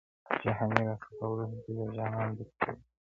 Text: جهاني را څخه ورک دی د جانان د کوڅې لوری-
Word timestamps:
جهاني 0.43 0.81
را 0.87 0.95
څخه 1.03 1.25
ورک 1.29 1.51
دی 1.63 1.71
د 1.77 1.81
جانان 1.95 2.29
د 2.37 2.39
کوڅې 2.47 2.71
لوری- 2.73 2.83